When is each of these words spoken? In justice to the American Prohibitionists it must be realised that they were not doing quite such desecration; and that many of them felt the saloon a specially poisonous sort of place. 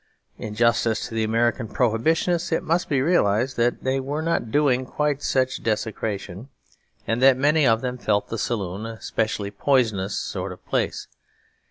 In 0.39 0.55
justice 0.55 1.05
to 1.07 1.13
the 1.13 1.23
American 1.23 1.67
Prohibitionists 1.67 2.51
it 2.51 2.63
must 2.63 2.89
be 2.89 3.03
realised 3.03 3.55
that 3.57 3.83
they 3.83 3.99
were 3.99 4.23
not 4.23 4.49
doing 4.49 4.83
quite 4.83 5.21
such 5.21 5.61
desecration; 5.61 6.49
and 7.05 7.21
that 7.21 7.37
many 7.37 7.67
of 7.67 7.81
them 7.81 7.99
felt 7.99 8.29
the 8.29 8.39
saloon 8.39 8.87
a 8.87 8.99
specially 8.99 9.51
poisonous 9.51 10.17
sort 10.17 10.53
of 10.53 10.65
place. 10.65 11.07